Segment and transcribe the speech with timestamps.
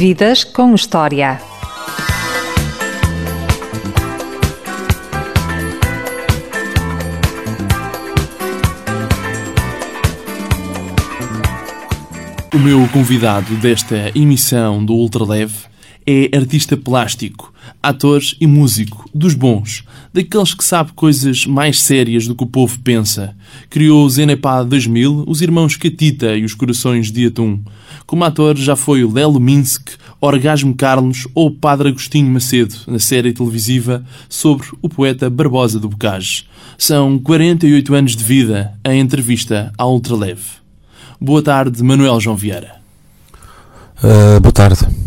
[0.00, 1.38] Vidas com História.
[12.54, 15.66] O meu convidado desta emissão do Ultraleve
[16.06, 22.34] é artista plástico, ator e músico, dos bons, daqueles que sabe coisas mais sérias do
[22.34, 23.34] que o povo pensa.
[23.68, 27.60] Criou o Zenepá 2000, os irmãos Catita e os Corações de Atum.
[28.06, 29.90] Como ator já foi o Lelo Minsk,
[30.20, 35.88] Orgasmo Carlos ou o Padre Agostinho Macedo, na série televisiva sobre o poeta Barbosa do
[35.88, 36.44] Bocage.
[36.76, 40.60] São 48 anos de vida em entrevista à Ultraleve.
[41.20, 42.80] Boa tarde, Manuel João Vieira.
[44.02, 44.99] Uh, boa tarde.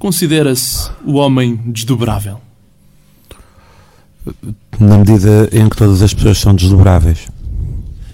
[0.00, 2.40] Considera-se o homem desdobrável?
[4.78, 7.28] Na medida em que todas as pessoas são desdobráveis.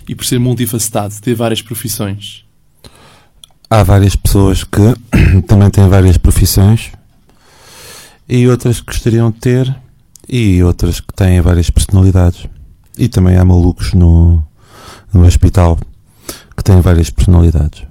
[0.08, 2.44] E por ser multifacetado, ter várias profissões?
[3.70, 4.82] Há várias pessoas que
[5.46, 6.90] também têm várias profissões
[8.28, 9.76] e outras que gostariam de ter
[10.28, 12.48] e outras que têm várias personalidades.
[12.98, 14.42] E também há malucos no,
[15.14, 15.78] no hospital
[16.56, 17.84] que têm várias personalidades.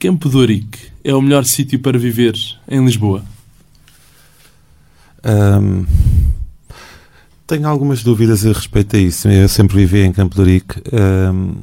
[0.00, 2.34] Campo de Ourique é o melhor sítio para viver
[2.66, 3.22] em Lisboa?
[5.22, 5.84] Um,
[7.46, 9.28] tenho algumas dúvidas a respeito a isso.
[9.28, 10.82] Eu sempre vivi em Campo de Ourique.
[10.90, 11.56] Um,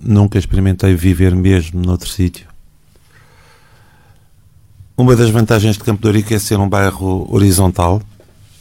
[0.00, 2.46] nunca experimentei viver mesmo noutro sítio.
[4.96, 8.00] Uma das vantagens de Campo de Ourique é ser um bairro horizontal.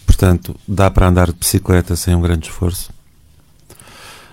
[0.08, 2.92] Portanto, dá para andar de bicicleta sem um grande esforço.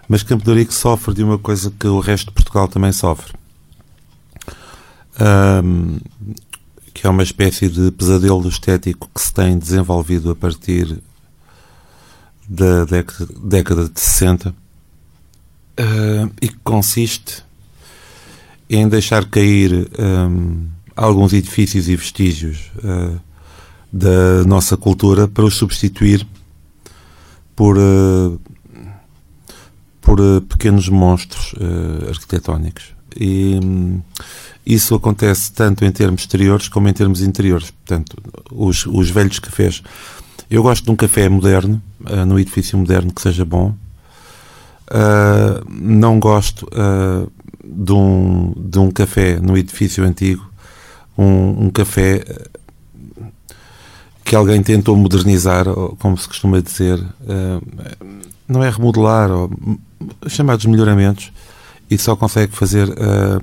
[0.09, 3.39] Mas Campo de Ourique sofre de uma coisa que o resto de Portugal também sofre.
[5.21, 5.99] Um,
[6.95, 10.99] que é uma espécie de pesadelo estético que se tem desenvolvido a partir
[12.49, 14.55] da década, década de 60 uh,
[16.43, 17.45] e que consiste
[18.69, 23.21] em deixar cair um, alguns edifícios e vestígios uh,
[23.93, 26.27] da nossa cultura para os substituir
[27.57, 28.41] por uh,
[30.01, 31.55] por uh, pequenos monstros
[32.09, 33.00] arquitetónicos.
[33.17, 34.01] E um,
[34.65, 37.71] isso acontece tanto em termos exteriores como em termos interiores.
[37.71, 38.17] Portanto,
[38.51, 39.83] os, os velhos cafés.
[40.51, 43.75] Eu gosto de um café moderno, uh, num edifício moderno que seja bom.
[45.69, 46.69] não gosto
[47.65, 50.51] de, um, de um café no edifício antigo,
[51.17, 52.25] um, um café
[54.25, 55.67] que alguém tentou modernizar,
[55.99, 57.01] como se costuma dizer,
[58.49, 59.51] não é remodelar, ou
[60.29, 61.33] chamados melhoramentos,
[61.91, 63.43] e só consegue fazer, uh,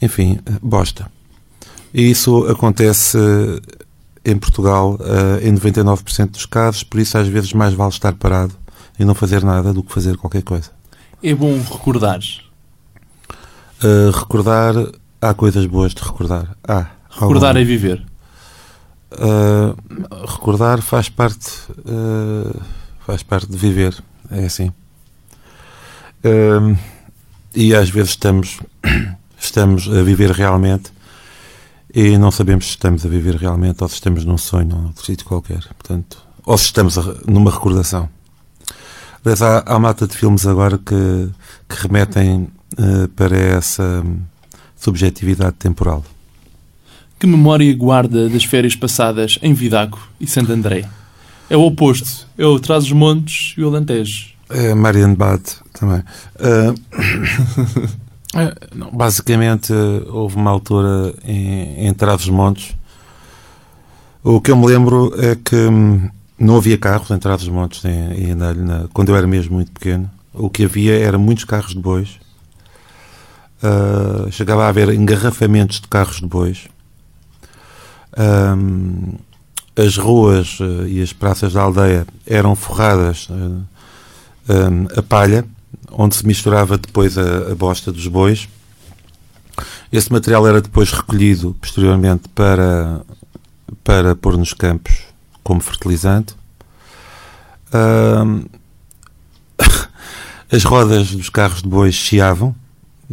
[0.00, 1.10] enfim, bosta.
[1.92, 3.18] E isso acontece
[4.24, 8.54] em Portugal uh, em 99% dos casos, por isso às vezes mais vale estar parado
[8.98, 10.70] e não fazer nada do que fazer qualquer coisa.
[11.22, 12.20] É bom recordar.
[13.82, 14.74] Uh, recordar,
[15.20, 16.56] há coisas boas de recordar.
[16.66, 18.04] Ah, recordar é viver.
[19.12, 19.76] Uh,
[20.26, 21.50] recordar faz parte,
[23.00, 23.94] faz parte de viver.
[24.30, 24.72] É assim.
[26.24, 26.76] Uh,
[27.54, 28.60] e às vezes estamos,
[29.38, 30.92] estamos a viver realmente
[31.94, 35.04] e não sabemos se estamos a viver realmente ou se estamos num sonho ou noutro
[35.04, 35.62] sítio qualquer.
[35.78, 38.08] Portanto, ou se estamos a, numa recordação.
[39.24, 41.28] Aliás, há, há mata de filmes agora que,
[41.68, 42.48] que remetem
[42.78, 44.04] uh, para essa
[44.76, 46.04] subjetividade temporal.
[47.20, 50.88] Que memória guarda das férias passadas em Vidaco e Santo André?
[51.48, 52.26] É o oposto.
[52.36, 54.31] É o Trás-os-Montes e o Alentejo.
[54.52, 55.42] É Marianne Bad
[55.72, 56.02] também.
[58.34, 59.74] Uh, basicamente,
[60.08, 62.74] houve uma altura em, em Trás-os-Montes.
[64.24, 66.08] O que eu me lembro é que hum,
[66.38, 70.10] não havia carros em Trás-os-Montes em, em na, quando eu era mesmo muito pequeno.
[70.32, 72.18] O que havia era muitos carros de bois.
[73.62, 76.68] Uh, chegava a haver engarrafamentos de carros de bois.
[78.18, 79.14] Um,
[79.76, 83.62] as ruas uh, e as praças da aldeia eram forradas uh,
[84.48, 85.44] um, a palha,
[85.90, 88.48] onde se misturava depois a, a, bosta dos bois.
[89.92, 93.02] Esse material era depois recolhido posteriormente para,
[93.84, 95.02] para pôr nos campos
[95.42, 96.34] como fertilizante.
[97.74, 98.44] Um,
[100.50, 102.54] as rodas dos carros de bois chiavam,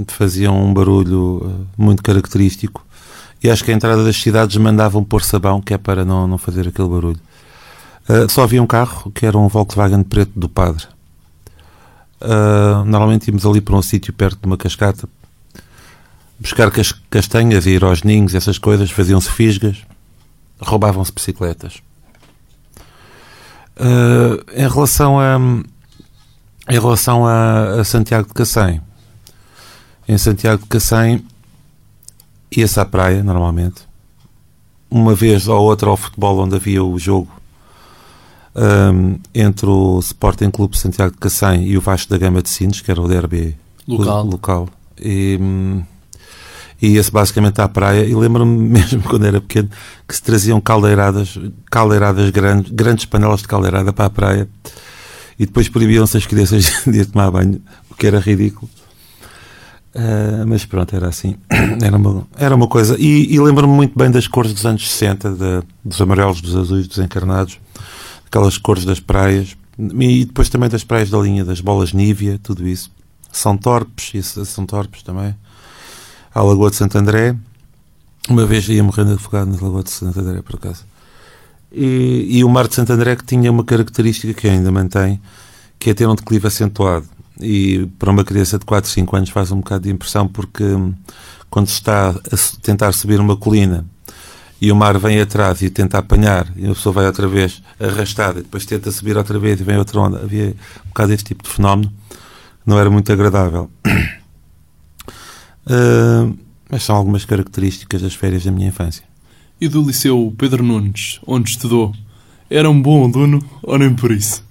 [0.07, 2.85] faziam um barulho uh, muito característico.
[3.43, 6.37] E acho que a entrada das cidades mandavam pôr sabão, que é para não, não
[6.37, 7.19] fazer aquele barulho.
[8.07, 10.85] Uh, só havia um carro, que era um Volkswagen preto do padre.
[12.21, 15.07] Uh, normalmente íamos ali para um sítio perto de uma cascata
[16.39, 19.83] buscar cas castanhas e ir aos ninhos, essas coisas, faziam-se fisgas,
[20.59, 21.81] roubavam-se bicicletas.
[23.77, 25.37] Uh, em relação a
[26.71, 28.81] em relação a, a, Santiago de Cacém,
[30.07, 31.25] em Santiago de Cacém
[32.51, 33.87] ia-se à praia normalmente
[34.91, 37.38] uma vez ou outra ao futebol onde havia o jogo
[38.55, 42.81] um, entre o Sporting Clube Santiago de Cacém e o Vasco da Gama de Sines,
[42.81, 43.55] que era o derby
[43.87, 44.25] Local.
[44.25, 44.69] local.
[44.99, 45.81] E, hum,
[46.81, 49.69] e ia-se basicamente à praia e lembro-me mesmo quando era pequeno
[50.07, 51.37] que se traziam caldeiradas,
[51.69, 54.49] caldeiradas grandes, grandes panelas de caldeirada para a praia
[55.37, 58.69] e depois proibiam-se as crianças de ir tomar banho, o que era ridículo.
[59.95, 61.35] Uh, mas pronto, era assim.
[61.81, 62.95] Era uma, era uma coisa.
[62.99, 66.87] E, e lembro-me muito bem das cores dos anos 60, de, dos amarelos, dos azuis,
[66.87, 67.59] dos encarnados,
[68.29, 72.67] aquelas cores das praias e depois também das praias da linha, das bolas Nívia, tudo
[72.67, 72.91] isso.
[73.31, 75.35] São Torpes, isso, São Torpes também.
[76.33, 77.35] A Lagoa de Santo André.
[78.27, 80.85] Uma vez ia morrendo afogado na Lagoa de Santo André, por acaso.
[81.71, 85.21] E, e o Mar de Santo André que tinha uma característica que ainda mantém,
[85.77, 87.07] que é ter um declive acentuado
[87.39, 90.93] e para uma criança de 4, 5 anos faz um bocado de impressão porque hum,
[91.49, 93.85] quando se está a tentar subir uma colina
[94.61, 98.39] e o mar vem atrás e tenta apanhar e a pessoa vai outra vez arrastada
[98.39, 100.19] e depois tenta subir outra vez e vem outra onda.
[100.19, 101.91] Havia um bocado este tipo de fenómeno
[102.65, 103.69] não era muito agradável.
[105.65, 106.37] Uh,
[106.69, 109.03] mas são algumas características das férias da minha infância.
[109.59, 111.93] E do Liceu Pedro Nunes, onde estudou,
[112.49, 114.43] era um bom aluno ou nem por isso?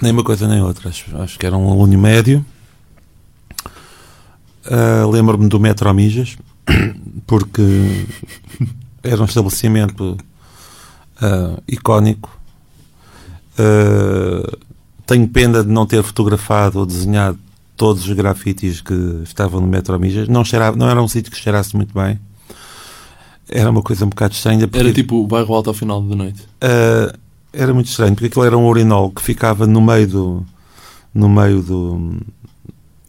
[0.00, 0.88] Nem uma coisa nem outra.
[0.88, 2.44] Acho, acho que era um aluno médio.
[4.66, 6.36] Uh, Lembro-me do Metro Mijas,
[7.26, 8.06] porque
[9.02, 10.16] era um estabelecimento
[11.22, 12.30] uh, icónico.
[13.58, 14.58] Uh,
[15.06, 17.38] tenho pena de não ter fotografado ou desenhado
[17.76, 20.28] todos os grafites que estavam no Metro Mijas.
[20.28, 22.18] Não, cheirava, não era um sítio que cheirasse muito bem.
[23.48, 24.66] Era uma coisa um bocado estranha.
[24.66, 26.42] Porque, era tipo o bairro alto ao final da noite.
[26.62, 27.16] Uh,
[27.52, 30.46] era muito estranho, porque aquilo era um urinol que ficava no meio do,
[31.14, 32.16] no meio do,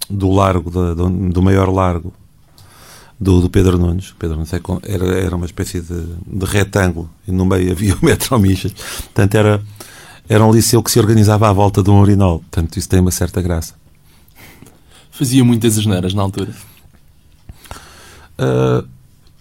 [0.09, 2.13] do largo, do, do maior largo
[3.19, 4.14] do, do Pedro Nunes.
[4.18, 8.06] Pedro Nunes é era, era uma espécie de, de retângulo e no meio havia o
[8.06, 8.74] metro Michas.
[8.74, 9.62] Portanto, era,
[10.28, 12.40] era um liceu que se organizava à volta de um urinol.
[12.40, 13.74] Portanto, isso tem uma certa graça.
[15.12, 16.54] Fazia muitas asneiras na altura?
[18.40, 18.88] Uh,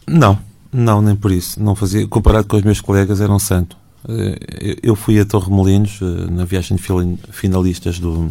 [0.07, 0.39] não,
[0.73, 1.63] não, nem por isso.
[1.63, 2.07] Não fazia.
[2.09, 3.77] Comparado com os meus colegas, era um santo.
[4.09, 6.83] Eh, eu fui a Torremolinos eh, na viagem de
[7.31, 8.31] finalistas do,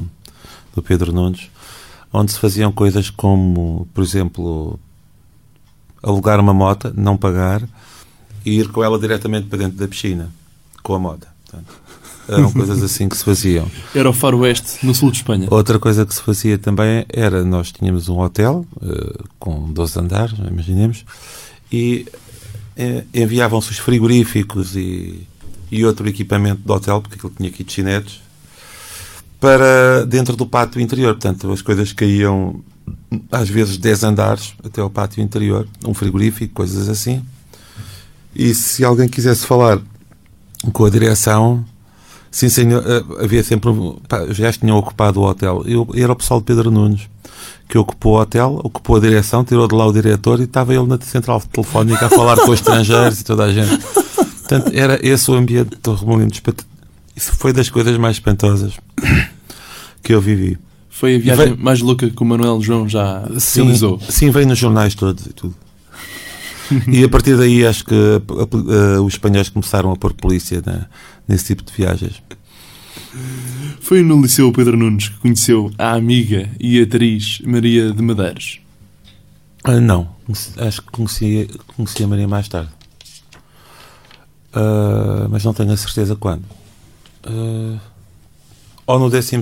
[0.74, 1.50] do Pedro Nunes,
[2.12, 4.80] onde se faziam coisas como, por exemplo,
[6.06, 7.64] alugar uma moto, não pagar
[8.46, 10.30] e ir com ela diretamente para dentro da piscina,
[10.84, 11.28] com a moto.
[11.46, 11.74] Portanto,
[12.28, 13.70] eram coisas assim que se faziam.
[13.94, 15.48] Era o faroeste, no sul de Espanha.
[15.50, 20.38] Outra coisa que se fazia também era, nós tínhamos um hotel uh, com 12 andares,
[20.40, 21.04] imaginemos,
[21.72, 22.06] e
[22.78, 25.28] uh, enviavam-se os frigoríficos e
[25.72, 28.22] e outro equipamento do hotel, porque aquilo tinha kitchenettes,
[29.46, 31.14] para dentro do pátio interior.
[31.14, 32.64] Portanto, as coisas caíam
[33.32, 37.24] às vezes 10 andares até ao pátio interior, um frigorífico, coisas assim.
[38.34, 39.80] E se alguém quisesse falar
[40.74, 41.64] com a direção,
[42.32, 43.70] sim senhor, eh, havia sempre.
[44.10, 45.64] Pá, já tinham ocupado o hotel.
[45.68, 47.08] Eu, era o pessoal de Pedro Nunes
[47.70, 50.88] que ocupou o hotel, ocupou a direção, tirou de lá o diretor e estava ele
[50.88, 53.78] na central telefónica a falar com os estrangeiros e toda a gente.
[53.78, 56.42] Portanto, era esse o ambiente de Torremolinos.
[57.16, 58.74] Isso foi das coisas mais espantosas
[60.06, 60.58] que eu vivi.
[60.88, 61.58] Foi a viagem veio...
[61.58, 64.00] mais louca que o Manuel João já sim, realizou.
[64.08, 65.56] Sim, veio nos jornais todos e tudo.
[66.88, 70.64] e a partir daí acho que uh, os espanhóis começaram a pôr polícia
[71.28, 72.22] nesse tipo de viagens.
[73.82, 78.60] Foi no Liceu Pedro Nunes que conheceu a amiga e atriz Maria de Madeiros?
[79.68, 80.10] Uh, não,
[80.58, 82.70] acho que conheci, conheci a Maria mais tarde.
[84.56, 86.46] Uh, mas não tenho a certeza quando.
[87.28, 87.80] Uh,
[88.86, 89.42] ou no 12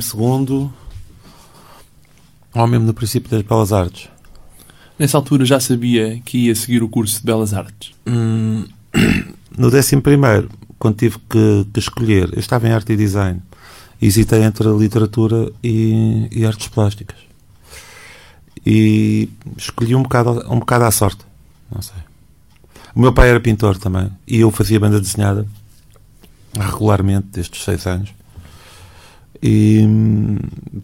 [2.53, 4.07] ou mesmo no princípio das Belas Artes.
[4.97, 7.91] Nessa altura já sabia que ia seguir o curso de Belas Artes?
[8.05, 8.65] Hum,
[9.57, 10.01] no 11,
[10.77, 13.41] quando tive que, que, escolher, eu estava em arte e design,
[14.01, 17.17] hesitei entre a literatura e, e artes plásticas.
[18.65, 21.25] E escolhi um bocado, um bocado à sorte.
[21.73, 21.97] Não sei.
[22.95, 25.47] O meu pai era pintor também e eu fazia banda desenhada
[26.55, 28.13] regularmente desde os seis anos.
[29.45, 29.85] E,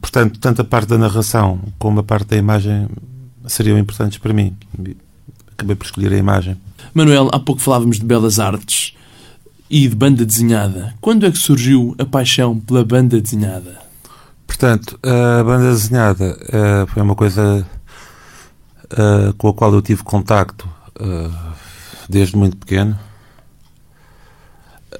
[0.01, 2.89] portanto, tanto a parte da narração como a parte da imagem
[3.47, 4.53] seriam importantes para mim.
[5.53, 6.57] Acabei por escolher a imagem.
[6.93, 8.93] Manuel, há pouco falávamos de belas artes
[9.69, 10.93] e de banda desenhada.
[10.99, 13.79] Quando é que surgiu a paixão pela banda desenhada?
[14.45, 17.65] Portanto, a banda desenhada uh, foi uma coisa
[18.91, 20.67] uh, com a qual eu tive contacto
[20.99, 21.31] uh,
[22.09, 22.99] desde muito pequeno.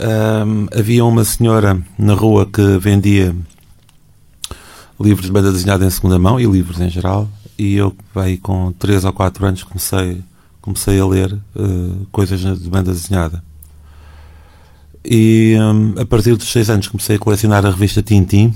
[0.01, 3.35] Um, havia uma senhora na rua que vendia
[4.99, 7.27] livros de banda desenhada em segunda mão e livros em geral.
[7.57, 10.21] E eu, aí, com 3 ou 4 anos, comecei,
[10.61, 13.43] comecei a ler uh, coisas de banda desenhada.
[15.03, 18.53] E um, a partir dos 6 anos comecei a colecionar a revista Tintin.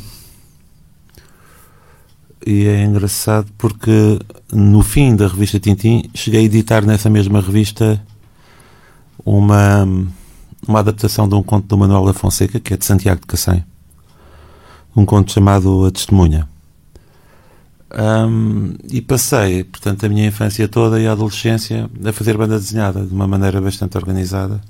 [2.45, 4.19] E é engraçado porque
[4.51, 8.01] no fim da revista Tintin cheguei a editar nessa mesma revista
[9.25, 9.87] uma,
[10.67, 13.63] uma adaptação de um conto do Manuel da Fonseca, que é de Santiago de Cacém.
[14.95, 16.47] Um conto chamado A Testemunha.
[17.95, 23.05] Um, e passei, portanto, a minha infância toda e a adolescência a fazer banda desenhada
[23.05, 24.61] de uma maneira bastante organizada.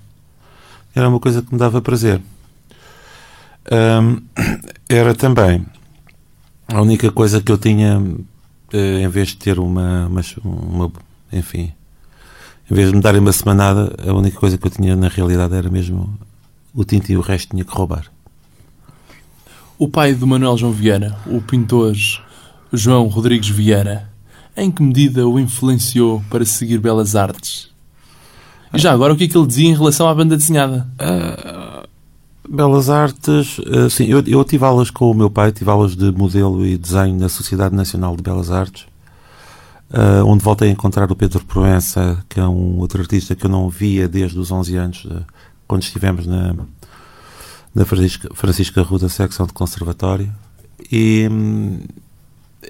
[0.94, 2.22] Era uma coisa que me dava prazer.
[3.72, 4.22] Um,
[4.90, 5.66] era também
[6.68, 8.02] a única coisa que eu tinha,
[8.72, 10.92] eh, em vez de ter uma, uma, uma
[11.32, 11.74] enfim,
[12.70, 15.54] em vez de me darem uma semanada, a única coisa que eu tinha na realidade
[15.54, 16.18] era mesmo
[16.74, 18.06] o tinto e o resto tinha que roubar.
[19.78, 21.94] O pai do Manuel João Vieira, o pintor
[22.72, 24.10] João Rodrigues Vieira,
[24.56, 27.70] em que medida o influenciou para seguir belas artes?
[28.74, 30.88] E já agora, o que é que ele dizia em relação à banda desenhada?
[31.00, 31.88] Uh,
[32.50, 36.12] belas artes, uh, sim, eu, eu tive aulas com o meu pai, tive aulas de
[36.12, 38.86] modelo e desenho na Sociedade Nacional de Belas Artes,
[39.92, 43.50] uh, onde voltei a encontrar o Pedro Proença, que é um outro artista que eu
[43.50, 45.08] não via desde os 11 anos,
[45.68, 46.56] quando estivemos na,
[47.74, 50.32] na Francisca, Francisca Ruda, secção de conservatório.
[50.92, 51.28] E,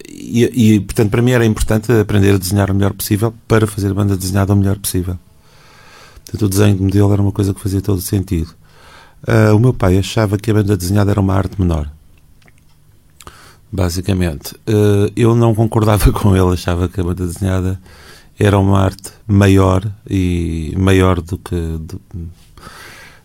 [0.10, 3.92] e, e, portanto, para mim era importante aprender a desenhar o melhor possível para fazer
[3.92, 5.18] a banda desenhada o melhor possível.
[6.24, 8.54] Portanto, o desenho de modelo era uma coisa que fazia todo sentido.
[9.28, 11.90] Uh, o meu pai achava que a banda desenhada era uma arte menor.
[13.74, 14.54] Basicamente.
[14.68, 17.82] Uh, eu não concordava com ele, achava que a banda desenhada
[18.40, 22.00] era uma arte maior e maior do que, do,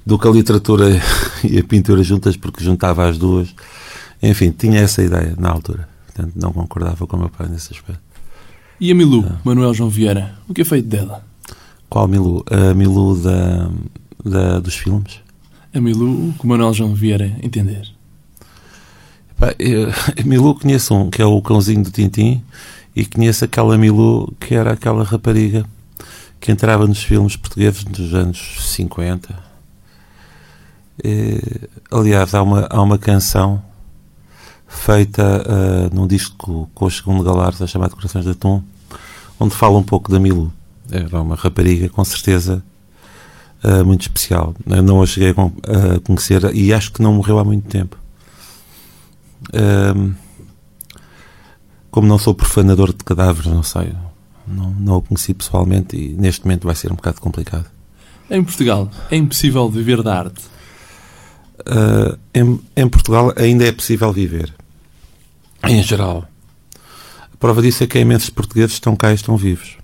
[0.07, 0.87] do que a literatura
[1.45, 3.55] e a pintura juntas, porque juntava as duas.
[4.23, 5.87] Enfim, tinha essa ideia na altura.
[6.07, 8.00] Portanto, não concordava com o meu pai nesse aspecto.
[8.81, 9.38] E a Milu, ah.
[9.45, 11.23] Manuel João Vieira, o que é feito dela?
[11.90, 12.43] Qual Milu?
[12.50, 13.71] A Milu da,
[14.25, 15.21] da, dos filmes?
[15.75, 17.98] A Milu que o Manuel João Vieira entender.
[20.25, 22.42] Milu conheço um, que é o cãozinho do Tintim,
[22.95, 25.64] e conheço aquela Milu que era aquela rapariga
[26.40, 29.35] que entrava nos filmes portugueses dos anos 50.
[31.04, 31.40] E,
[31.90, 33.62] aliás, há uma, há uma canção
[34.66, 38.62] feita uh, num disco com o segundo Galarza chamado Corações de Atum,
[39.38, 40.52] onde fala um pouco da Milu.
[40.90, 42.62] Era uma rapariga, com certeza,
[43.64, 44.54] uh, muito especial.
[44.66, 47.97] Eu não a cheguei a conhecer e acho que não morreu há muito tempo.
[49.49, 50.14] Uh,
[51.90, 53.93] como não sou profanador de cadáveres, não sei.
[54.47, 57.67] Não, não o conheci pessoalmente e neste momento vai ser um bocado complicado.
[58.31, 60.43] Em Portugal, é impossível viver da arte?
[61.61, 64.55] Uh, em, em, Portugal ainda é possível viver.
[65.64, 66.25] Em geral.
[67.33, 69.78] A prova disso é que imensos portugueses estão cá e estão vivos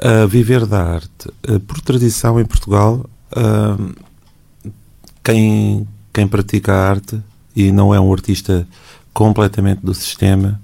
[0.00, 1.30] a viver da arte.
[1.46, 3.04] Eh, por tradição, em Portugal,
[5.22, 7.20] quem, quem pratica a arte
[7.66, 8.66] e não é um artista
[9.12, 10.60] completamente do sistema,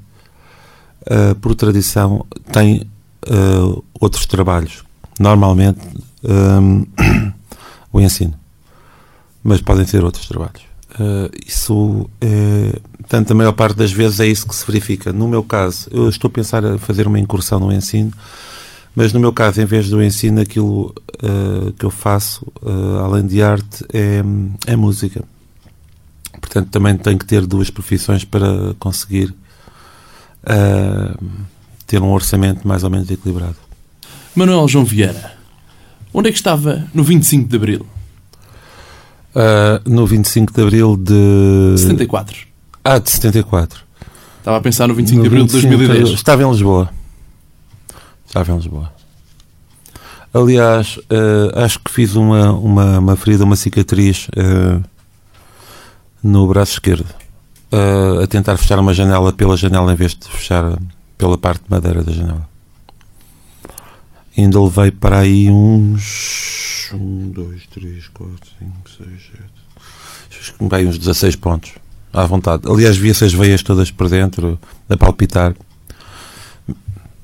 [1.06, 2.88] eh, por tradição, tem
[3.26, 4.84] eh, outros trabalhos.
[5.18, 5.80] Normalmente,
[7.92, 8.34] o ensino.
[9.42, 10.62] Mas podem ser outros trabalhos.
[11.46, 12.80] isso é.
[12.98, 15.12] Portanto, a maior parte das vezes é isso que se verifica.
[15.12, 18.12] No meu caso, eu estou a pensar a fazer uma incursão no ensino
[18.96, 23.26] mas no meu caso, em vez do ensino, aquilo uh, que eu faço, uh, além
[23.26, 24.22] de arte, é,
[24.66, 25.22] é, música.
[26.46, 29.34] Portanto, também tenho que ter duas profissões para conseguir
[30.44, 31.24] uh,
[31.86, 33.56] ter um orçamento mais ou menos equilibrado.
[34.34, 35.32] Manuel João Vieira,
[36.14, 37.86] onde é que estava no 25 de Abril?
[39.84, 41.74] no 25 de Abril de...
[41.76, 42.46] 74.
[42.82, 43.84] Ah, de 74.
[44.38, 46.14] Estava a pensar no 25 no de Abril 25, de 2010.
[46.14, 46.88] Estava em Lisboa.
[48.26, 48.90] Estava em Lisboa.
[50.32, 54.82] Aliás, uh, acho que fiz uma, uma, uma ferida, uma cicatriz uh,
[56.26, 57.06] no braço esquerdo.
[57.72, 60.78] Uh, a tentar fechar uma janela pela janela em vez de fechar
[61.16, 62.48] pela parte de madeira da janela.
[64.36, 66.90] Ainda levei para aí uns.
[66.92, 70.38] Um, dois, três, quatro, cinco, seis, sete.
[70.38, 71.72] Acho que vai uns 16 pontos.
[72.12, 72.62] À vontade.
[72.68, 75.54] Aliás, vi essas veias todas por dentro, a palpitar.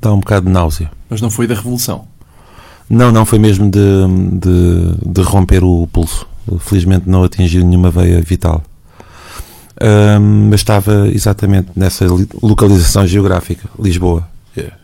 [0.01, 0.91] Dá um bocado de náusea.
[1.09, 2.09] Mas não foi da Revolução?
[2.89, 3.79] Não, não, foi mesmo de,
[4.33, 6.27] de, de romper o pulso.
[6.61, 8.63] Felizmente não atingiu nenhuma veia vital.
[9.83, 12.07] Um, mas estava exatamente nessa
[12.41, 14.29] localização geográfica, Lisboa.
[14.57, 14.77] Yeah.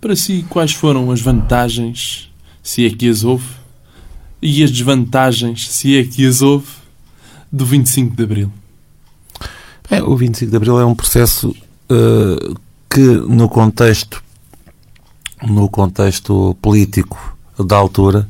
[0.00, 2.28] Para si, quais foram as vantagens,
[2.62, 3.46] se é que as houve,
[4.40, 6.66] e as desvantagens, se é que as houve,
[7.52, 8.52] do 25 de Abril?
[9.88, 11.50] Bem, o 25 de Abril é um processo
[11.90, 12.56] uh,
[12.90, 14.22] que, no contexto
[15.42, 18.28] no contexto político da altura,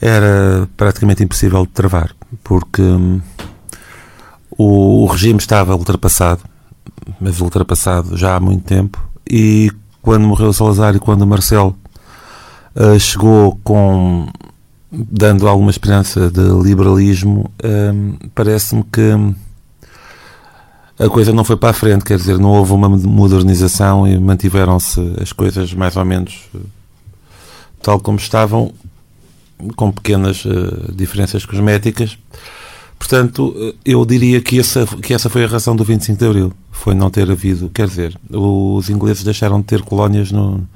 [0.00, 3.20] era praticamente impossível de travar, porque hum,
[4.58, 6.42] o, o regime estava ultrapassado,
[7.20, 9.70] mas ultrapassado já há muito tempo, e
[10.02, 11.76] quando morreu Salazar e quando Marcelo
[12.74, 14.28] uh, chegou com
[14.90, 19.12] dando alguma esperança de liberalismo, uh, parece-me que
[20.98, 25.14] a coisa não foi para a frente, quer dizer, não houve uma modernização e mantiveram-se
[25.22, 26.60] as coisas mais ou menos uh,
[27.80, 28.72] tal como estavam,
[29.76, 32.18] com pequenas uh, diferenças cosméticas.
[32.98, 36.52] Portanto, eu diria que essa, que essa foi a razão do 25 de Abril.
[36.72, 40.66] Foi não ter havido, quer dizer, os ingleses deixaram de ter colónias no.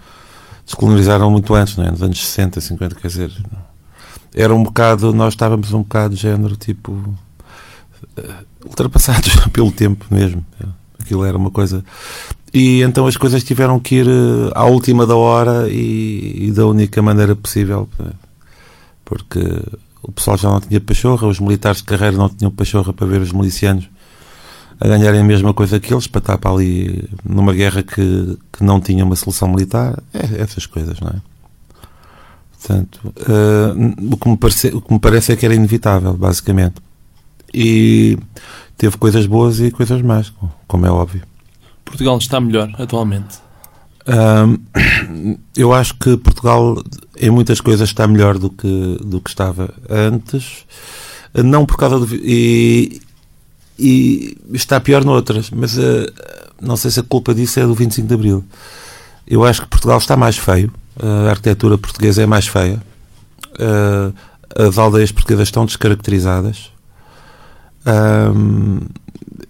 [0.64, 1.91] descolonizaram muito antes, não é?
[1.91, 3.33] nos anos 60, 50, quer dizer.
[4.35, 6.97] Era um bocado, nós estávamos um bocado de género tipo.
[8.64, 10.45] ultrapassados pelo tempo mesmo.
[10.99, 11.85] Aquilo era uma coisa.
[12.55, 14.07] E então as coisas tiveram que ir
[14.55, 17.88] à última da hora e, e da única maneira possível.
[19.05, 19.41] Porque
[20.02, 23.21] o pessoal já não tinha pachorra, os militares de carreira não tinham pachorra para ver
[23.21, 23.88] os milicianos
[24.80, 28.64] a ganharem a mesma coisa que eles, para estar para ali numa guerra que, que
[28.64, 31.14] não tinha uma solução militar, é, essas coisas, não é?
[32.59, 36.76] Portanto, uh, o, que me parece, o que me parece é que era inevitável, basicamente.
[37.54, 38.18] E
[38.76, 40.32] teve coisas boas e coisas más,
[40.66, 41.23] como é óbvio.
[41.85, 43.38] Portugal está melhor atualmente?
[45.56, 46.82] Eu acho que Portugal
[47.18, 50.64] em muitas coisas está melhor do que, do que estava antes,
[51.35, 52.14] não por causa do.
[52.16, 53.00] E,
[53.78, 56.12] e está pior noutras, mas uh,
[56.61, 58.44] não sei se a culpa disso é do 25 de Abril.
[59.26, 62.82] Eu acho que Portugal está mais feio, a arquitetura portuguesa é mais feia,
[63.54, 64.14] uh,
[64.56, 66.71] as aldeias portuguesas estão descaracterizadas.
[67.85, 68.80] Um,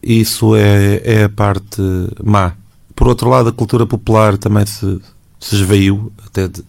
[0.03, 1.83] isso é, é a parte
[2.23, 2.55] má
[2.95, 5.01] por outro lado, a cultura popular também se,
[5.41, 6.63] se esveiu, até de,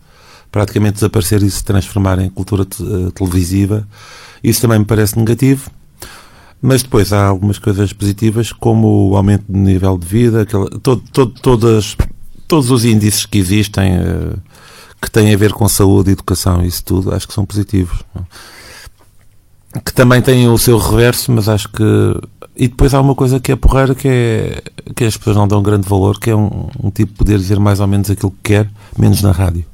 [0.52, 3.88] praticamente desaparecer e se transformar em cultura te, uh, televisiva.
[4.44, 5.70] Isso também me parece negativo.
[6.62, 11.04] Mas depois há algumas coisas positivas, como o aumento do nível de vida, aquela, todo,
[11.12, 11.98] todo, todas,
[12.48, 14.40] todos os índices que existem uh,
[15.02, 18.00] que têm a ver com saúde, educação isso tudo, acho que são positivos.
[19.84, 21.84] Que também têm o seu reverso, mas acho que
[22.56, 24.62] e depois há uma coisa que é porreira que é
[24.96, 27.80] que as pessoas não dão grande valor, que é um, um tipo poder dizer mais
[27.80, 29.66] ou menos aquilo que quer, menos na rádio.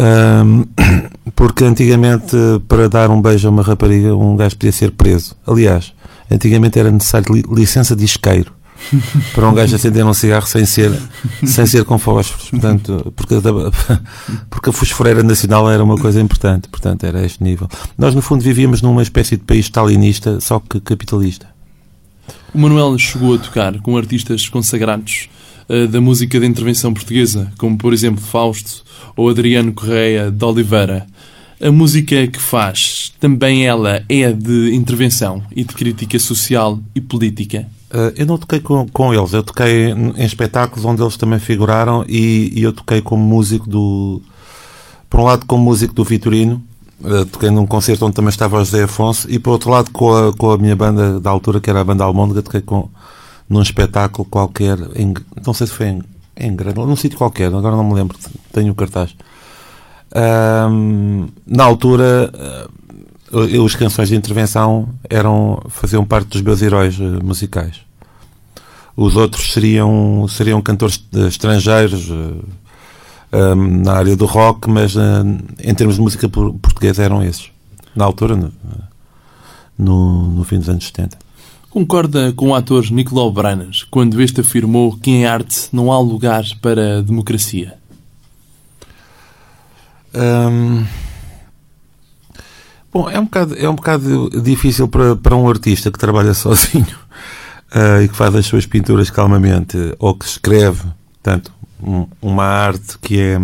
[0.00, 0.64] Um,
[1.36, 5.36] porque antigamente, para dar um beijo a uma rapariga, um gajo podia ser preso.
[5.46, 5.92] Aliás,
[6.28, 8.57] antigamente era necessário li licença de isqueiro
[9.34, 10.92] para um gajo acender um cigarro sem ser,
[11.44, 12.50] sem ser com fósforos.
[12.50, 13.34] Portanto, porque,
[14.50, 16.68] porque a fosforeira nacional era uma coisa importante.
[16.68, 17.68] Portanto, era este nível.
[17.96, 21.48] Nós, no fundo, vivíamos numa espécie de país stalinista, só que capitalista.
[22.54, 25.28] O Manuel chegou a tocar com artistas consagrados
[25.68, 28.82] uh, da música de intervenção portuguesa, como por exemplo Fausto
[29.16, 31.06] ou Adriano Correia de Oliveira.
[31.60, 37.66] A música que faz, também ela é de intervenção e de crítica social e política?
[37.90, 42.04] Uh, eu não toquei com, com, eles, eu toquei em espetáculos onde eles também figuraram
[42.06, 44.20] e, e eu toquei como músico do.
[45.08, 46.62] Por um lado, como músico do Vitorino,
[47.00, 50.12] Uh, toquei num concerto onde também estava o José Afonso e por outro lado com
[50.12, 52.88] a, com a minha banda da altura que era a banda Almôndega toquei com,
[53.48, 55.14] num espetáculo qualquer em,
[55.46, 56.02] não sei se foi em,
[56.36, 58.18] em Grande, num sítio qualquer agora não me lembro,
[58.52, 59.14] tenho o cartaz
[61.46, 62.87] na altura uh,
[63.64, 67.88] as canções de intervenção eram, faziam parte dos meus heróis uh, musicais
[68.98, 75.00] os outros seriam, seriam cantores estrangeiros um, na área do rock, mas uh,
[75.62, 77.48] em termos de música portuguesa eram esses,
[77.94, 78.52] na altura, no,
[79.78, 81.16] no, no fim dos anos 70.
[81.70, 86.42] Concorda com o ator Nicolau Branas quando este afirmou que em arte não há lugar
[86.60, 87.74] para a democracia?
[90.12, 90.84] Um,
[92.92, 96.98] bom, é um bocado, é um bocado difícil para, para um artista que trabalha sozinho
[97.74, 100.82] uh, e que faz as suas pinturas calmamente ou que escreve,
[101.22, 101.52] tanto
[102.20, 103.38] uma arte que é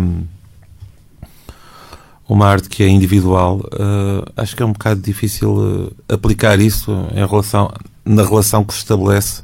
[2.27, 6.91] uma arte que é individual, uh, acho que é um bocado difícil uh, aplicar isso
[7.11, 7.71] em relação,
[8.03, 9.43] na relação que se estabelece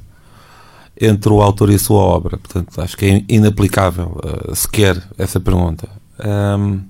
[0.99, 2.37] entre o autor e a sua obra.
[2.37, 5.87] Portanto, acho que é inaplicável uh, sequer essa pergunta.
[6.19, 6.81] Um,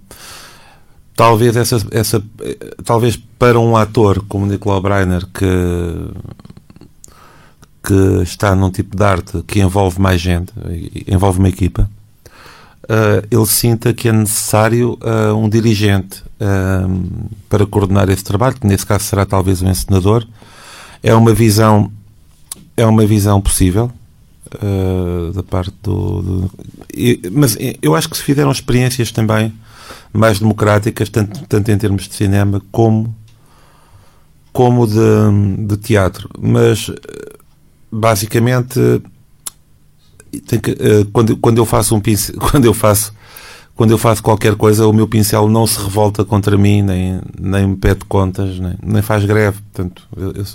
[1.16, 2.24] talvez essa, essa,
[2.84, 5.48] talvez para um ator como Nicolau Breiner que
[7.84, 10.54] que está num tipo de arte que envolve mais gente,
[11.08, 11.90] envolve uma equipa,
[12.84, 18.68] uh, ele sinta que é necessário uh, um dirigente uh, para coordenar esse trabalho, que
[18.68, 20.26] nesse caso será talvez um encenador.
[21.02, 21.92] É uma visão,
[22.78, 23.92] é uma visão possível,
[25.34, 26.22] da parte do.
[26.22, 26.52] do
[27.32, 29.52] mas eu acho que se fizeram experiências também
[30.14, 33.16] mais democráticas, tanto, tanto em termos de cinema como,
[34.52, 36.30] como de, de teatro.
[36.40, 36.92] Mas
[37.92, 39.02] basicamente
[40.32, 43.14] que, uh, quando, quando eu faço um pincel, quando eu faço
[43.74, 47.68] quando eu faço qualquer coisa, o meu pincel não se revolta contra mim, nem, nem
[47.68, 49.58] me pede contas, nem, nem faz greve.
[49.74, 50.46] Portanto eu, eu,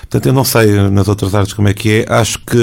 [0.00, 2.06] portanto, eu não sei nas outras artes como é que é.
[2.10, 2.56] Acho que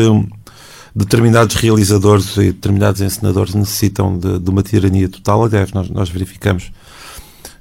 [0.95, 5.45] determinados realizadores e determinados encenadores necessitam de, de uma tirania total.
[5.45, 6.71] Aliás, nós, nós verificamos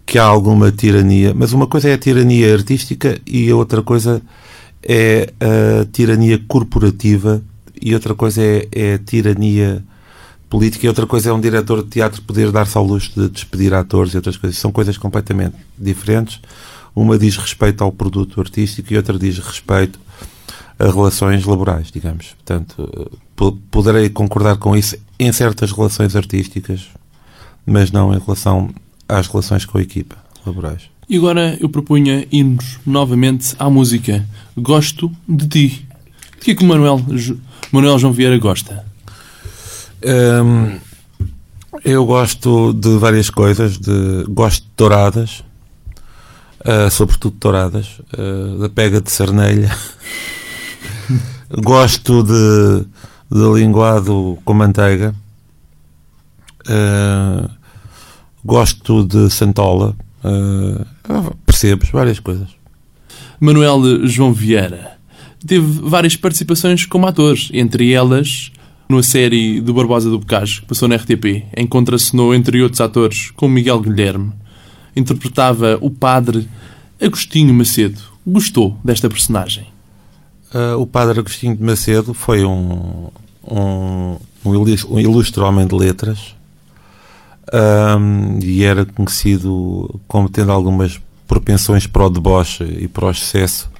[0.07, 4.23] que há alguma tirania, mas uma coisa é a tirania artística e a outra coisa
[4.83, 7.43] é a tirania corporativa
[7.81, 9.85] e outra coisa é, é a tirania
[10.49, 13.75] política e outra coisa é um diretor de teatro poder dar-se ao luxo de despedir
[13.75, 14.59] atores e outras coisas.
[14.59, 16.41] São coisas completamente diferentes.
[16.97, 19.99] Uma diz respeito ao produto artístico e outra diz respeito
[20.79, 22.35] relações laborais, digamos.
[22.35, 23.11] Portanto,
[23.71, 26.89] poderei concordar com isso em certas relações artísticas,
[27.67, 28.71] mas não em relação
[29.09, 30.17] às relações com a equipa
[30.47, 30.83] laborais.
[31.09, 34.27] E agora eu propunha irmos novamente à música.
[34.57, 35.69] Gosto de ti.
[36.39, 37.01] De que é que o Manuel,
[37.73, 38.85] Manuel João Vieira gosta?
[40.05, 40.79] Hum,
[41.85, 43.79] eu gosto de várias coisas.
[43.79, 45.43] De, gosto de touradas,
[46.61, 49.75] uh, sobretudo touradas, uh, da pega de cernelha.
[51.63, 52.87] gosto de,
[53.31, 55.15] de linguado com manteiga.
[56.67, 57.49] Uh,
[58.45, 59.95] gosto de santola.
[61.47, 62.49] percebes várias coisas.
[63.41, 64.99] Manuel João Vieira
[65.47, 68.51] teve várias participações como ator, entre elas
[68.89, 73.31] na série do Barbosa do Bocage, que passou na RTP, que contracenou, entre outros atores,
[73.33, 74.33] com Miguel Guilherme.
[74.97, 76.49] Interpretava o padre
[77.01, 78.01] Agostinho Macedo.
[78.27, 79.67] Gostou desta personagem?
[80.55, 83.09] Uh, o padre Agostinho de Macedo foi um,
[83.47, 86.35] um, um ilustre homem de letras
[87.53, 93.71] um, e era conhecido como tendo algumas propensões para o deboche e para o excesso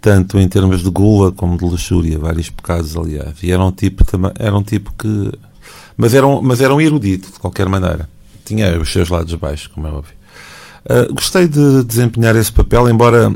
[0.00, 3.42] tanto em termos de gula como de luxúria, vários pecados, aliás.
[3.42, 4.04] E era um tipo,
[4.38, 5.32] era um tipo que.
[5.96, 8.08] Mas era um, mas era um erudito, de qualquer maneira.
[8.44, 10.14] Tinha os seus lados baixos, como é óbvio.
[10.86, 13.30] Uh, gostei de desempenhar esse papel, embora,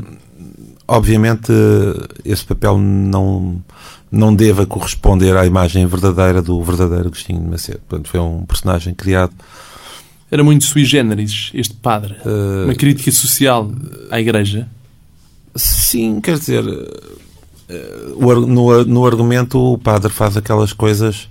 [0.87, 1.51] obviamente,
[2.23, 3.63] esse papel não,
[4.11, 7.79] não deva corresponder à imagem verdadeira do verdadeiro Agostinho de Macedo.
[7.87, 9.33] Portanto, foi um personagem criado.
[10.31, 12.15] Era muito sui generis, este padre.
[12.25, 13.71] Uh, Uma crítica social
[14.09, 14.67] à Igreja.
[15.55, 16.65] Sim, quer dizer,
[17.69, 21.29] eh, no, no argumento o padre faz aquelas coisas.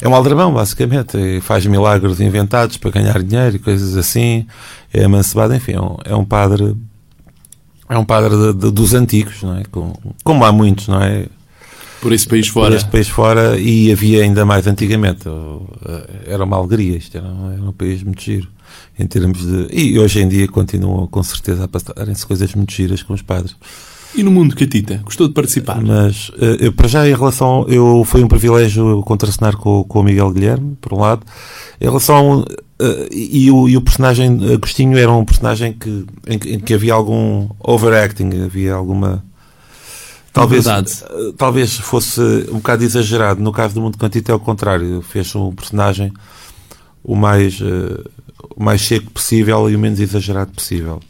[0.00, 1.16] É um aldrabão, basicamente.
[1.16, 4.46] E faz milagres inventados para ganhar dinheiro e coisas assim.
[4.92, 6.74] É amancebado, enfim, é um, é um padre.
[7.90, 9.64] É um padre de, de, dos antigos, não é?
[9.70, 11.26] Como, como há muitos, não é?
[12.00, 12.70] Por esse país fora.
[12.70, 15.28] Por este país fora e havia ainda mais antigamente.
[15.28, 18.48] Eh, era uma alegria, isto era, era um país muito giro
[18.98, 19.68] em termos de.
[19.72, 23.56] E hoje em dia continuam com certeza a passarem-se coisas muito giras com os padres.
[24.14, 25.00] E no mundo catita?
[25.04, 25.80] Gostou de participar?
[25.80, 27.64] Mas, eh, eu, para já, em relação.
[27.68, 31.22] Eu, foi um privilégio contracenar com, com o Miguel Guilherme, por um lado.
[31.80, 32.44] Em relação.
[32.80, 36.94] Uh, e, o, e o personagem Agostinho era um personagem que, em, em que havia
[36.94, 39.22] algum overacting, havia alguma.
[40.32, 42.20] Talvez, uh, talvez fosse
[42.50, 43.42] um bocado exagerado.
[43.42, 45.02] No caso do Mundo Cantita é o contrário.
[45.02, 46.10] Fez um personagem
[47.04, 48.02] o mais uh,
[48.56, 51.00] o mais seco possível e o menos exagerado possível.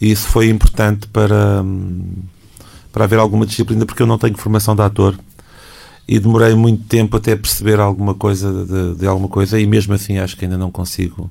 [0.00, 1.64] E isso foi importante para,
[2.92, 5.18] para haver alguma disciplina, porque eu não tenho formação de ator
[6.08, 10.18] e demorei muito tempo até perceber alguma coisa de, de alguma coisa e mesmo assim
[10.18, 11.30] acho que ainda não consigo.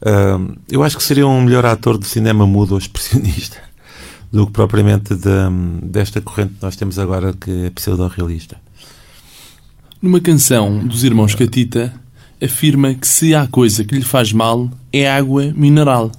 [0.00, 3.56] Uh, eu acho que seria um melhor ator de cinema mudo ou expressionista
[4.30, 5.28] do que propriamente de,
[5.82, 8.56] desta corrente que nós temos agora que é pseudo-realista.
[10.00, 11.92] Numa canção dos Irmãos Catita,
[12.40, 16.12] afirma que se há coisa que lhe faz mal é água mineral.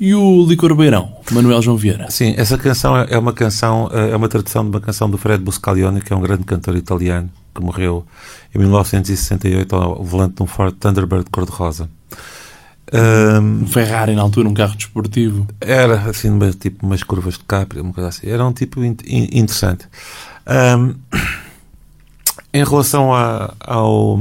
[0.00, 2.10] E o Licor Beirão, Manuel João Vieira?
[2.10, 6.00] Sim, essa canção é uma canção, é uma tradução de uma canção do Fred Buscalione,
[6.00, 8.06] que é um grande cantor italiano, que morreu
[8.54, 11.90] em 1968 ao volante de um Ford Thunderbird cor-de-rosa.
[12.90, 15.46] Um, Ferrari na altura, um carro desportivo.
[15.60, 18.26] Era assim, tipo umas curvas de Capri, uma coisa assim.
[18.26, 19.86] Era um tipo in, interessante.
[20.78, 20.94] Um,
[22.54, 24.18] em relação a, ao,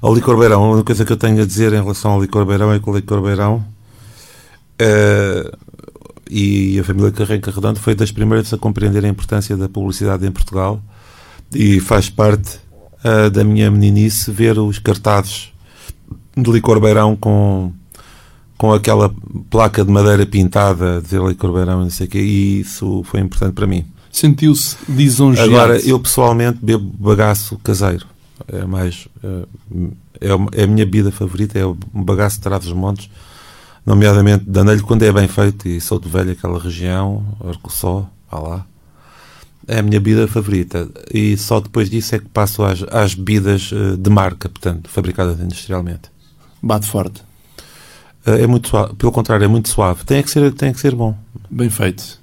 [0.00, 2.46] ao licor beirão, a única coisa que eu tenho a dizer em relação ao licor
[2.46, 3.62] beirão é que o licor beirão
[4.80, 5.58] uh,
[6.30, 10.30] e a família Carrenca Redondo foi das primeiras a compreender a importância da publicidade em
[10.30, 10.80] Portugal
[11.52, 12.58] e faz parte
[13.04, 15.52] uh, da minha meninice ver os cartazes
[16.36, 17.72] de licor beirão com
[18.56, 19.10] com aquela
[19.48, 23.20] placa de madeira pintada de licor beirão e não sei o quê, e isso foi
[23.20, 23.86] importante para mim.
[24.12, 25.50] Sentiu-se lisonjeado.
[25.50, 28.06] Agora, eu pessoalmente bebo bagaço caseiro.
[28.46, 29.08] É mais.
[29.24, 33.08] É, é a minha bebida favorita, é o bagaço de Trás-os-Montes,
[33.84, 38.66] nomeadamente Danelho, quando é bem feito, e sou de velho aquela região, Arcoçó, vá lá.
[39.66, 40.88] É a minha bebida favorita.
[41.12, 45.38] E só depois disso é que passo às, às bebidas eh, de marca, portanto, fabricadas
[45.38, 46.10] industrialmente.
[46.60, 47.22] Bate forte.
[48.26, 48.94] Eh, é muito suave.
[48.94, 50.04] Pelo contrário, é muito suave.
[50.04, 51.16] Tem que ser, tem que ser bom.
[51.48, 52.18] Bem feito.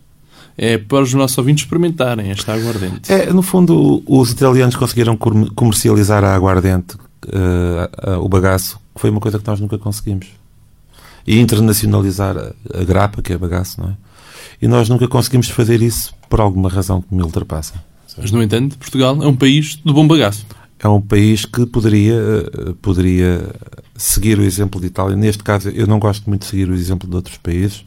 [0.58, 3.14] É para os nossos ouvintes experimentarem esta aguardente.
[3.14, 6.96] É, no fundo, os italianos conseguiram comercializar a aguardente,
[7.28, 10.28] uh, uh, o bagaço, que foi uma coisa que nós nunca conseguimos.
[11.28, 13.98] E internacionalizar a, a grapa, que é bagaço, não é?
[14.62, 17.74] E nós nunca conseguimos fazer isso por alguma razão que me ultrapassa.
[18.18, 20.46] Mas, no entanto, Portugal é um país de bom bagaço.
[20.80, 23.48] É um país que poderia, eh, poderia
[23.96, 25.16] seguir o exemplo de Itália.
[25.16, 27.86] Neste caso, eu não gosto muito de seguir o exemplo de outros países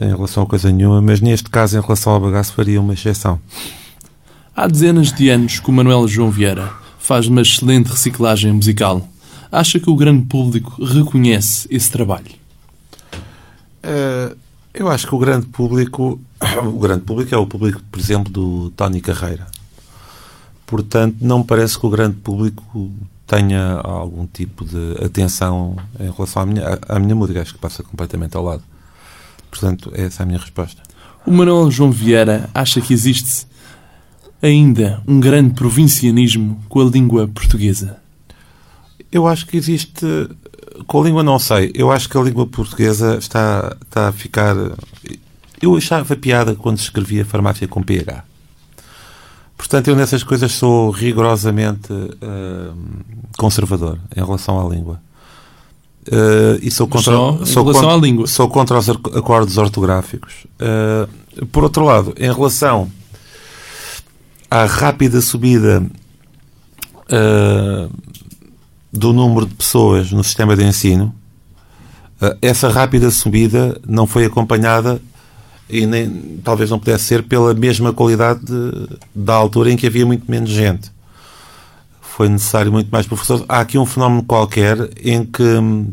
[0.00, 3.38] em relação a coisa nenhuma, mas neste caso, em relação ao bagaço, faria uma exceção.
[4.54, 9.06] Há dezenas de anos que o Manuel João Vieira faz uma excelente reciclagem musical.
[9.50, 12.41] Acha que o grande público reconhece esse trabalho?
[13.84, 14.36] Uh,
[14.72, 16.20] eu acho que o grande público,
[16.64, 19.46] o grande público é o público, por exemplo, do Tony Carreira.
[20.66, 22.90] Portanto, não parece que o grande público
[23.26, 27.42] tenha algum tipo de atenção em relação à minha, à minha música.
[27.42, 28.62] Acho que passa completamente ao lado.
[29.50, 30.82] Portanto, essa é a minha resposta.
[31.26, 33.46] O Manuel João Vieira acha que existe
[34.42, 38.01] ainda um grande provincianismo com a língua portuguesa?
[39.12, 40.06] Eu acho que existe
[40.86, 41.70] com a língua não sei.
[41.74, 44.56] Eu acho que a língua portuguesa está, está a ficar.
[45.60, 48.24] Eu achava piada quando escrevia farmácia com PH.
[49.56, 52.76] Portanto, eu nessas coisas sou rigorosamente uh,
[53.38, 55.00] conservador em relação à língua.
[56.08, 58.26] Uh, e sou contra, só sou contra, à língua.
[58.26, 60.46] Sou contra os acordos ortográficos.
[60.60, 62.90] Uh, por outro lado, em relação
[64.50, 65.80] à rápida subida
[67.04, 67.90] uh,
[68.92, 71.14] do número de pessoas no sistema de ensino,
[72.20, 75.00] eh, essa rápida subida não foi acompanhada
[75.68, 80.04] e nem, talvez não pudesse ser pela mesma qualidade de, da altura em que havia
[80.04, 80.92] muito menos gente.
[82.00, 83.42] Foi necessário muito mais professores.
[83.48, 85.42] Há aqui um fenómeno qualquer em que,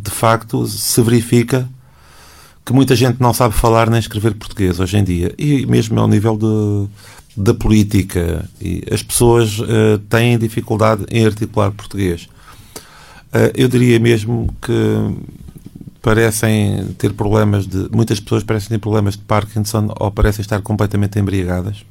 [0.03, 1.67] de facto, se verifica
[2.65, 5.33] que muita gente não sabe falar nem escrever português hoje em dia.
[5.37, 6.89] E mesmo ao nível de,
[7.41, 8.43] da política.
[8.61, 12.27] E as pessoas uh, têm dificuldade em articular português.
[13.33, 14.73] Eh, eu diria mesmo que
[16.01, 17.89] parecem ter problemas de.
[17.91, 21.83] Muitas pessoas parecem ter problemas de Parkinson ou parecem estar completamente embriagadas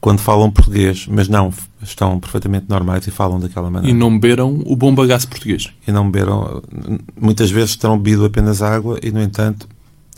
[0.00, 3.94] quando falam português, mas não, estão perfeitamente normais e falam daquela maneira.
[3.94, 5.68] E não beberam o bom bagaço português.
[5.86, 6.62] E não beberam.
[7.20, 9.66] Muitas vezes terão bebido apenas água e, no entanto,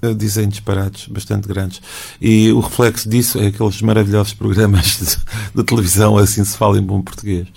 [0.02, 1.80] eh, dizem disparates bastante grandes.
[2.20, 5.16] E o reflexo disso é aqueles maravilhosos programas de,
[5.54, 7.48] de televisão, assim se fala em bom português.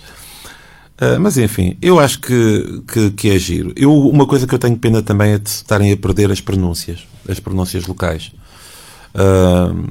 [1.00, 3.72] Uh, mas enfim, eu acho que, que, que, é giro.
[3.74, 7.06] Eu, uma coisa que eu tenho pena também é de estarem a perder as pronúncias,
[7.28, 8.30] as pronúncias locais.
[9.14, 9.88] Uh,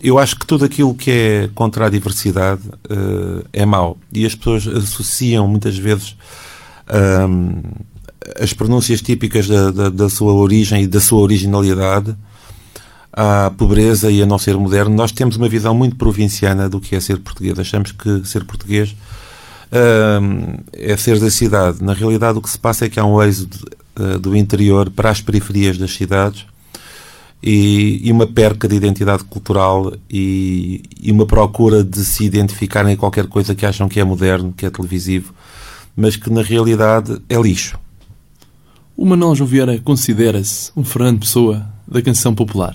[0.00, 3.96] eu acho que tudo aquilo que é contra a diversidade uh, é mau.
[4.12, 6.16] E as pessoas associam muitas vezes
[8.38, 12.14] as pronúncias típicas da, da, da, sua origem e da sua originalidade
[13.10, 14.94] à pobreza e a não ser moderno.
[14.94, 17.58] Nós temos uma visão muito provinciana do que é ser português.
[17.58, 18.94] Achamos que ser português
[20.72, 21.82] é ser da cidade.
[21.82, 23.56] Na realidade, o que se passa é que há um êxodo
[23.98, 26.46] uh, do interior para as periferias das cidades
[27.42, 32.96] e, e uma perca de identidade cultural e, e, uma procura de se identificarem em
[32.96, 35.34] qualquer coisa que acham que é moderno, que é televisivo,
[35.94, 37.78] mas que na realidade é lixo.
[38.96, 42.74] O Manuel João Vieira considera-se um Fernando Pessoa da canção popular,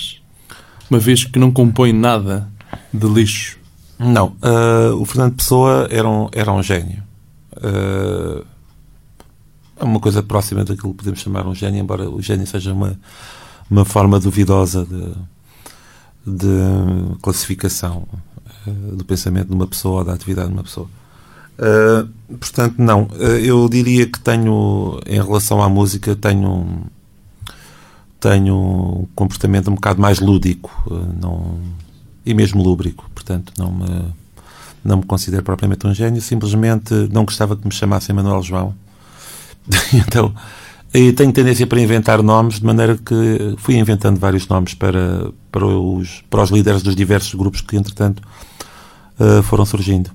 [0.90, 2.48] uma vez que não compõe nada
[2.94, 3.59] de lixo
[4.00, 4.28] não.
[4.42, 7.04] Uh, o Fernando Pessoa era um, era um gênio.
[7.58, 8.46] Uh,
[9.82, 12.98] uma coisa próxima daquilo que podemos chamar um gênio, embora o gênio seja uma,
[13.70, 15.14] uma forma duvidosa de,
[16.26, 18.08] de classificação
[18.66, 20.88] uh, do pensamento de uma pessoa ou da atividade de uma pessoa.
[21.58, 22.08] Uh,
[22.38, 23.04] portanto, não.
[23.04, 26.86] Uh, eu diria que tenho, em relação à música, tenho
[28.20, 30.70] tenho um comportamento um bocado mais lúdico.
[31.22, 31.58] não
[32.26, 33.09] e mesmo lúbrico.
[33.30, 34.06] Portanto, não me,
[34.84, 38.74] não me considero propriamente um gênio, simplesmente não gostava que me chamassem Manuel João.
[39.94, 40.34] então,
[40.92, 45.64] e tenho tendência para inventar nomes, de maneira que fui inventando vários nomes para, para,
[45.64, 48.20] os, para os líderes dos diversos grupos que, entretanto,
[49.20, 50.10] uh, foram surgindo.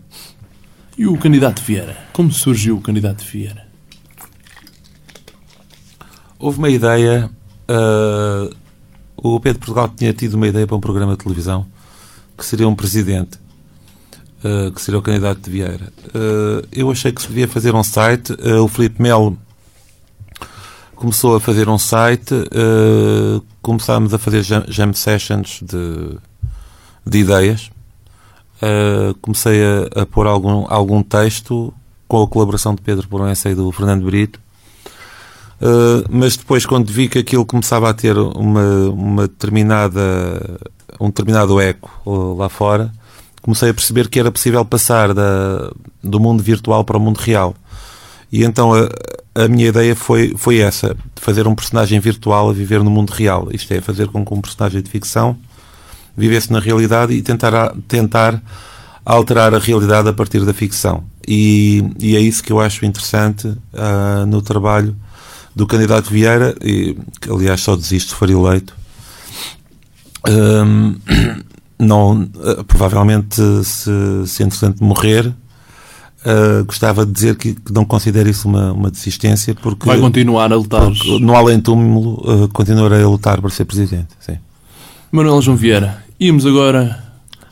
[0.98, 1.96] E o candidato Vieira?
[2.12, 3.64] Como surgiu o candidato Vieira?
[6.36, 7.30] Houve uma ideia.
[7.70, 8.52] Uh,
[9.16, 11.72] o Pedro Portugal tinha tido uma ideia para um programa de televisão
[12.36, 13.38] que seria um presidente,
[14.44, 15.92] uh, que seria o candidato de Vieira.
[16.08, 18.32] Uh, eu achei que se devia fazer um site.
[18.32, 19.38] Uh, o Felipe Melo
[20.94, 22.32] começou a fazer um site,
[23.60, 26.16] começámos a fazer jam, jam sessions de,
[27.04, 27.70] de ideias.
[29.20, 31.74] comecei a, a pôr algum, algum texto
[32.08, 34.40] com a colaboração de Pedro Porença e do Fernando Brito.
[35.60, 40.60] Uh, mas depois, quando vi que aquilo começava a ter uma, uma determinada,
[41.00, 42.92] um determinado eco uh, lá fora,
[43.42, 45.70] comecei a perceber que era possível passar da,
[46.02, 47.54] do mundo virtual para o mundo real.
[48.32, 48.88] E então a,
[49.44, 53.48] a minha ideia foi, foi essa: fazer um personagem virtual a viver no mundo real.
[53.52, 55.36] Isto é, fazer com que um personagem de ficção
[56.16, 58.40] vivesse na realidade e tentar, tentar
[59.04, 61.04] alterar a realidade a partir da ficção.
[61.26, 64.96] E, e é isso que eu acho interessante uh, no trabalho
[65.54, 68.74] do candidato Vieira, e, que aliás só desisto se for eleito.
[70.28, 70.96] Um,
[71.78, 73.90] não, uh, provavelmente, se,
[74.26, 79.54] se entretanto morrer, uh, gostava de dizer que, que, não considero isso uma, uma desistência,
[79.54, 79.86] porque.
[79.86, 80.90] Vai continuar a lutar.
[81.20, 84.08] No além-túmulo, uh, continuarei a lutar para ser presidente.
[84.20, 84.38] Sim.
[85.12, 87.02] Manuel João Vieira, íamos agora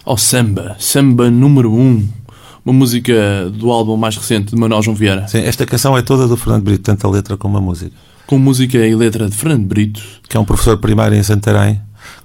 [0.04, 1.78] ao samba, samba número 1.
[1.78, 2.22] Um
[2.64, 5.26] uma música do álbum mais recente de Manuel João Vieira.
[5.26, 7.92] Sim, esta canção é toda do Fernando Brito, tanto a letra como a música.
[8.26, 10.00] Com música e letra de Fernando Brito.
[10.28, 11.80] Que é um professor primário em Santarém,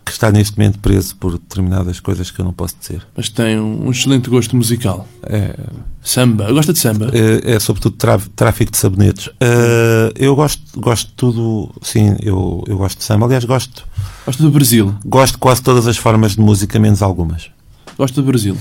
[0.08, 3.06] que está neste momento preso por determinadas coisas que eu não posso dizer.
[3.16, 5.08] Mas tem um excelente gosto musical.
[5.24, 5.56] É...
[6.02, 6.52] Samba.
[6.52, 7.12] Gosta de samba?
[7.14, 7.98] É, é sobretudo
[8.36, 9.28] tráfico de sabonetes.
[9.28, 11.76] Uh, eu gosto, gosto de tudo.
[11.82, 13.26] Sim, eu, eu gosto de samba.
[13.26, 13.86] Aliás, gosto.
[14.26, 14.96] Gosto do Brasil?
[15.06, 17.50] Gosto de quase todas as formas de música, menos algumas.
[17.98, 18.58] Gosto do Brasil?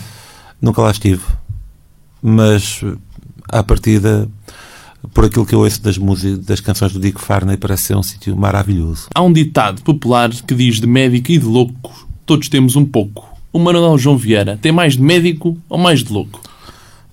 [0.60, 1.22] Nunca lá estive
[2.28, 2.80] mas
[3.48, 4.28] à partida,
[5.12, 8.02] por aquilo que eu ouço das, músicas, das canções do Dick Farney, parece ser um
[8.02, 9.08] sítio maravilhoso.
[9.14, 13.28] Há um ditado popular que diz de médico e de louco, todos temos um pouco.
[13.52, 16.40] O Manuel João Vieira tem mais de médico ou mais de louco?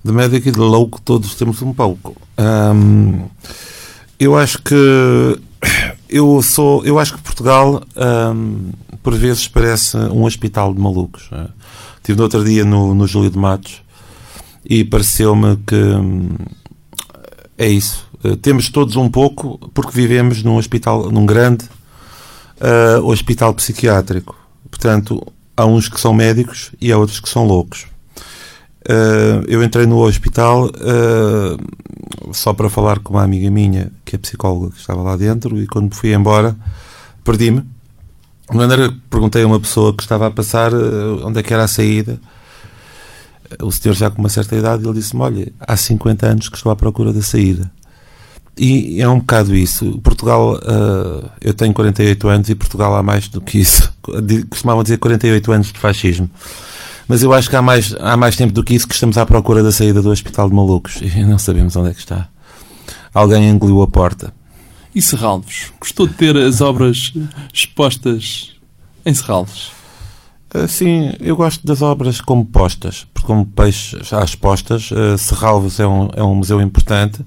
[0.04, 2.16] De médico e de louco todos temos um pouco.
[2.38, 3.26] Hum,
[4.20, 5.40] eu acho que
[6.10, 7.82] eu sou, eu acho que Portugal
[8.36, 11.30] hum, por vezes parece um hospital de malucos.
[11.98, 13.82] Estive no outro dia no, no Júlio de Matos
[14.66, 15.76] e pareceu-me que
[17.58, 18.08] é isso.
[18.24, 21.66] Uh, temos todos um pouco porque vivemos num hospital, num grande
[22.60, 24.36] uh, hospital psiquiátrico.
[24.70, 25.22] Portanto,
[25.56, 27.86] há uns que são médicos e há outros que são loucos.
[28.88, 30.70] Uh, eu entrei no hospital
[32.34, 35.68] só para falar com uma amiga minha, que é psicóloga, que estava lá dentro, e
[35.68, 36.56] quando fui embora,
[37.24, 37.64] perdi-me.
[38.50, 41.68] De maneira perguntei a uma pessoa que estava a passar onde é que era a
[41.68, 42.20] saída
[43.62, 46.72] o senhor já com uma certa idade, ele disse-me, olha, há 50 anos que estou
[46.72, 47.72] à procura da saída.
[48.58, 50.00] E é um bocado isso.
[50.00, 53.92] Portugal, uh, eu tenho 48 anos e Portugal há mais do que isso.
[54.50, 56.30] Costumavam dizer 48 anos de fascismo.
[57.08, 59.26] Mas eu acho que há mais, há mais tempo do que isso que estamos à
[59.26, 62.30] procura da saída do Hospital de Malucos e não sabemos onde é que está.
[63.14, 64.34] Alguém engoliu a porta.
[64.96, 65.72] E Serralvos?
[65.80, 67.14] Gostou de ter as obras
[67.52, 68.52] expostas
[69.06, 69.72] em Serralvos?
[70.68, 75.88] Sim, eu gosto das obras como postas, porque como peixes às postas, uh, Serralves é
[75.88, 77.22] um, é um museu importante,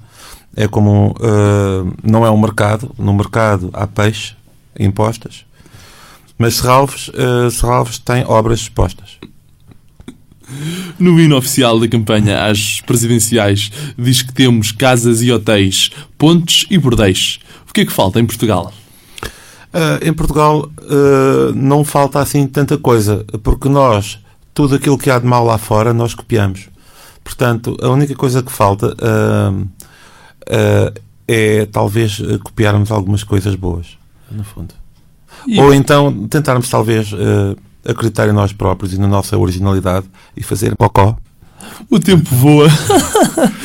[0.55, 4.35] é como, uh, não é um mercado, no mercado há peixe
[4.79, 5.45] em postas,
[6.39, 9.19] mas Serralves, uh, Serralves tem obras expostas.
[10.97, 16.79] No hino oficial da campanha às presidenciais diz que temos casas e hotéis, pontes e
[16.79, 17.41] bordéis.
[17.69, 18.73] O que é que falta em Portugal?
[19.72, 24.18] Uh, em Portugal uh, não falta assim tanta coisa, porque nós,
[24.55, 26.68] tudo aquilo que há de mal lá fora, nós copiamos.
[27.22, 29.68] Portanto, a única coisa que falta uh,
[31.29, 33.98] é talvez copiarmos algumas coisas boas,
[34.31, 34.74] no fundo.
[35.46, 35.61] E...
[35.61, 37.11] Ou então tentarmos talvez
[37.85, 41.16] acreditar em nós próprios e na nossa originalidade e fazer cocó
[41.90, 42.68] o tempo voa.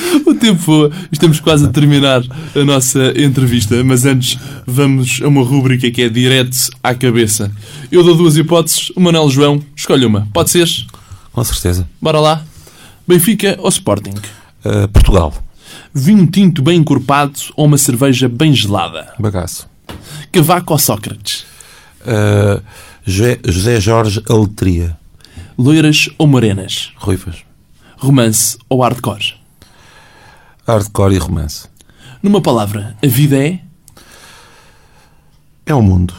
[0.42, 0.92] tempo voa.
[1.12, 2.22] Estamos quase a terminar
[2.56, 7.52] a nossa entrevista, mas antes vamos a uma rúbrica que é direto à cabeça.
[7.92, 8.92] Eu dou duas hipóteses.
[8.96, 10.28] O Manuel João, escolhe uma.
[10.34, 10.68] Pode ser?
[11.32, 11.88] Com certeza.
[12.02, 12.44] Bora lá.
[13.08, 14.16] Benfica ou Sporting?
[14.66, 15.34] Uh, Portugal.
[15.94, 19.14] Vinho tinto bem encorpado ou uma cerveja bem gelada?
[19.20, 19.70] Bagaço.
[20.32, 21.46] Cavaco ou Sócrates?
[22.02, 22.62] Uh,
[23.06, 24.98] José Jorge Aletria.
[25.58, 26.92] Loiras ou morenas?
[26.96, 27.52] Ruivas
[28.02, 29.41] romance ou hardcore?
[30.68, 31.68] Hardcore e romance.
[32.22, 33.60] Numa palavra, a vida é?
[35.66, 36.14] É o mundo.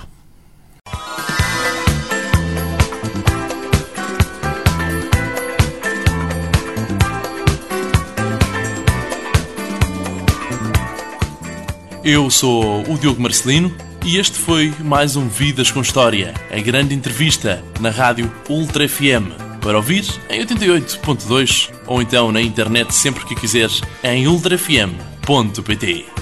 [12.04, 13.72] Eu sou o Diogo Marcelino
[14.04, 19.51] e este foi mais um Vidas com História, a grande entrevista na rádio Ultra FM
[19.62, 26.21] Para ouvir em 88.2 ou então na internet sempre que quiseres em ultrafm.pt.